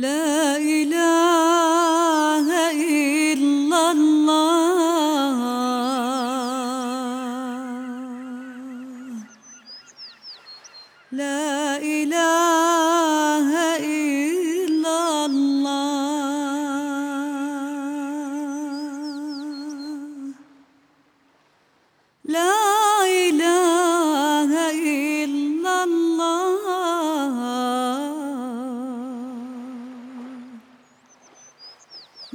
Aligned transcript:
لا 0.00 0.39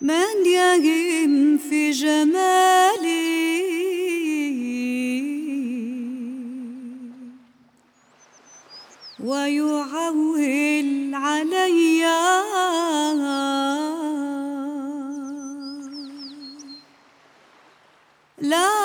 من 0.00 0.36
يهم 0.46 1.58
في 1.58 1.90
جمالي 1.90 3.34
ويعول 9.20 11.14
علي. 11.14 12.04
لا 18.38 18.83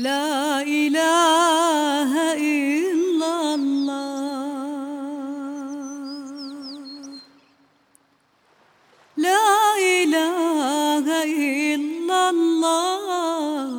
لا 0.00 0.62
إله 0.62 2.12
إلا 2.32 3.54
الله. 3.54 4.00
لا 9.16 9.76
إله 9.76 11.06
إلا 11.24 12.30
الله. 12.30 13.70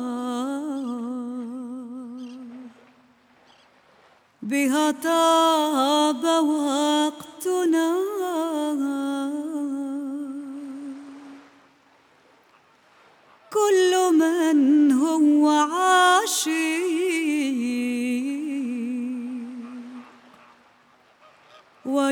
بها 4.42 4.90
طاب 4.90 6.24
وقتنا. 6.24 7.88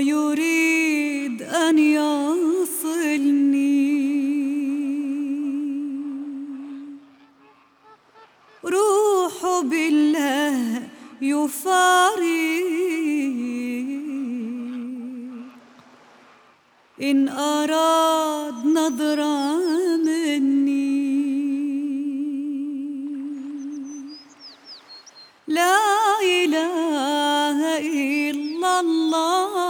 ويريد 0.00 1.42
أن 1.42 1.78
يصلني. 1.78 3.20
روح 8.64 9.60
بالله 9.64 10.82
يفارق. 11.22 12.20
إن 17.02 17.28
أراد 17.28 18.66
نظرة 18.66 19.56
مني. 19.96 21.00
لا 25.48 25.76
إله 26.22 27.78
إلا 27.78 28.80
الله. 28.80 29.69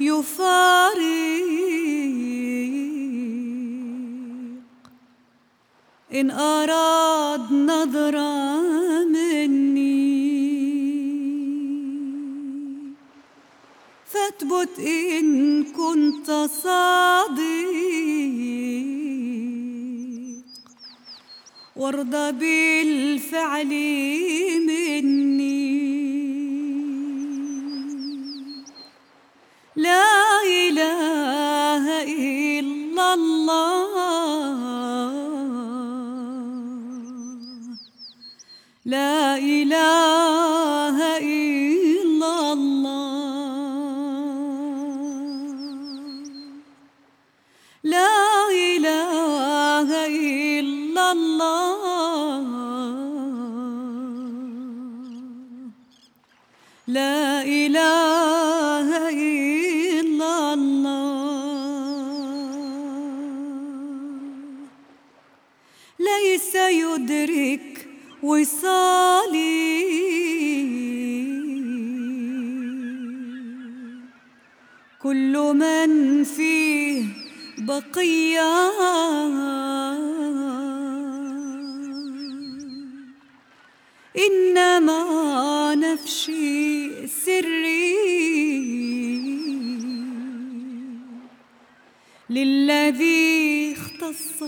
يفارق. 0.00 0.96
إن 6.14 6.30
أراد 6.30 7.52
نظرة 7.52 8.60
مني. 9.04 10.06
فاثبت 14.06 14.78
إن 14.78 15.64
كنت 15.64 16.48
صادق. 16.62 17.36
وارضى 21.76 22.32
بالفعل 22.32 23.66
مني. 24.66 25.25
لا 38.86 39.36
إله 39.36 41.18
إلا 41.18 42.52
الله. 42.52 43.16
لا 47.82 48.48
إله 48.50 49.90
إلا 50.06 51.12
الله. 51.12 52.46
لا 56.86 57.42
إله 57.42 58.88
إلا 59.10 60.54
الله. 60.54 61.26
ليس 65.98 66.54
يدرك 66.54 67.65
وصالي 68.26 69.86
كل 75.02 75.34
من 75.54 76.24
فيه 76.24 77.04
بقية. 77.58 78.56
إنما 84.18 85.74
نفسي 85.74 87.06
سري. 87.06 87.96
للذي 92.30 93.72
اختص 93.72 94.42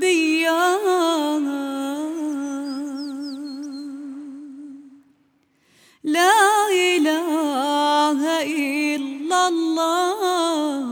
بيا 0.00 0.78
لا 6.04 6.68
إله 6.68 8.20
إلا 8.42 9.48
الله. 9.48 10.84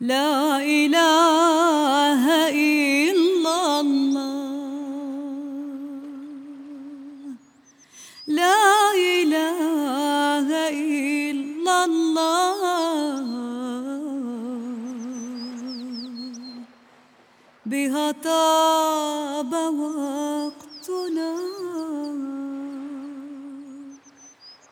لا 0.00 0.56
إله 0.56 2.24
إلا 2.48 3.80
الله. 3.80 4.22
لا 8.26 8.64
إله 8.96 10.48
إلا 10.72 11.84
الله. 11.84 12.60
بها 17.66 18.12
طاب 18.12 19.52
وقتنا 20.82 21.36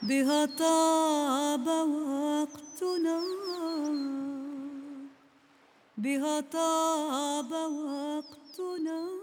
بها 0.02 0.46
طاب 0.46 1.66
وقتنا 1.66 3.20
بها 5.98 6.40
طاب 6.40 7.52
وقتنا 7.52 9.19